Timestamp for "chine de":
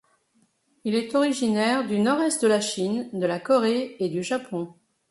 2.59-3.27